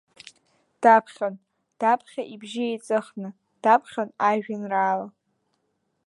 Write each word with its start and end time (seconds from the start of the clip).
Даԥхьон, 0.81 1.35
даԥхьа, 1.79 2.23
ибжьы 2.33 2.65
еиҵыхны, 2.67 3.29
даԥхьон 3.63 4.09
ажәеинраала. 4.29 5.07